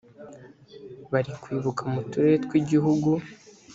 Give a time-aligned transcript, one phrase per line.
[1.11, 3.09] bari kwibuka mu turere tw’ igihugu.